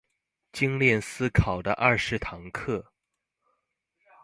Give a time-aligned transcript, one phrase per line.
[0.51, 2.85] 精鍊思考的二十堂課